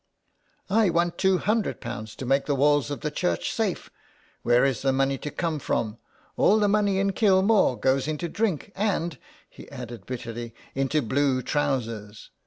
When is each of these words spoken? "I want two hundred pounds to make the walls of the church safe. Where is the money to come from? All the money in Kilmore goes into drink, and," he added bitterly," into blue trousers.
"I 0.71 0.89
want 0.89 1.19
two 1.19 1.37
hundred 1.37 1.79
pounds 1.79 2.15
to 2.15 2.25
make 2.25 2.47
the 2.47 2.55
walls 2.55 2.89
of 2.89 3.01
the 3.01 3.11
church 3.11 3.51
safe. 3.51 3.91
Where 4.41 4.65
is 4.65 4.81
the 4.81 4.91
money 4.91 5.19
to 5.19 5.29
come 5.29 5.59
from? 5.59 5.99
All 6.37 6.57
the 6.57 6.67
money 6.67 6.97
in 6.97 7.13
Kilmore 7.13 7.77
goes 7.79 8.07
into 8.07 8.27
drink, 8.27 8.71
and," 8.75 9.19
he 9.47 9.69
added 9.69 10.07
bitterly," 10.07 10.55
into 10.73 11.03
blue 11.03 11.43
trousers. 11.43 12.31